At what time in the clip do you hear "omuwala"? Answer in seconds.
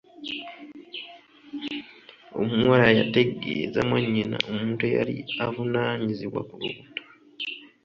2.41-2.87